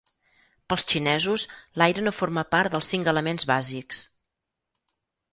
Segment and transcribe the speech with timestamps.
[0.71, 1.43] Pels xinesos
[1.81, 4.01] l'aire no forma part dels cinc elements bàsics.